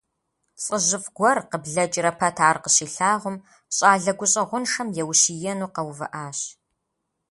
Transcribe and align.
ЛӀыжьыфӀ 0.63 1.09
гуэр, 1.15 1.37
къыблэкӀрэ 1.49 2.11
пэт 2.19 2.37
ар 2.49 2.57
къыщилъагъум, 2.63 3.37
щӀалэ 3.75 4.13
гущӀэгъуншэм 4.19 4.87
еущиену 5.01 5.73
къэувыӀащ. 5.75 6.39